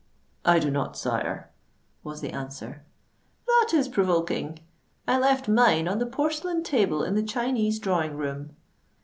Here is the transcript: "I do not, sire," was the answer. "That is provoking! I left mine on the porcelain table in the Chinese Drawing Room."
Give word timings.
"I 0.43 0.57
do 0.57 0.71
not, 0.71 0.97
sire," 0.97 1.51
was 2.03 2.21
the 2.21 2.31
answer. 2.31 2.83
"That 3.45 3.67
is 3.75 3.87
provoking! 3.87 4.57
I 5.07 5.19
left 5.19 5.47
mine 5.47 5.87
on 5.87 5.99
the 5.99 6.07
porcelain 6.07 6.63
table 6.63 7.03
in 7.03 7.13
the 7.13 7.21
Chinese 7.21 7.77
Drawing 7.77 8.17
Room." 8.17 8.55